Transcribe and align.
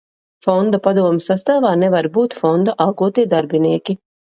Fonda 0.45 0.79
padomes 0.87 1.29
sastāvā 1.33 1.75
nevar 1.85 2.13
būt 2.19 2.39
fonda 2.41 2.79
algotie 2.91 3.33
darbinieki. 3.41 4.03